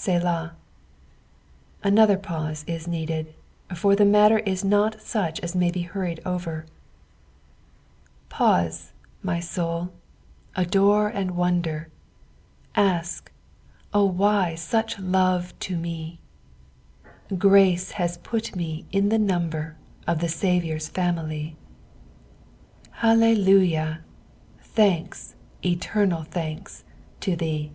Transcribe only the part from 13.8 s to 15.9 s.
O why such love to